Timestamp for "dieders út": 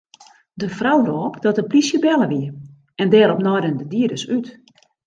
3.93-4.47